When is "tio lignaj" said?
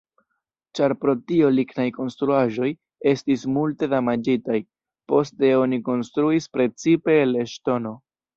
1.31-1.83